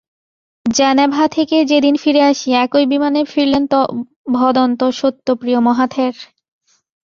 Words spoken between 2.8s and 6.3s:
বিমানে ফিরলেন ভদন্ত সত্যপ্রিয় মহাথের।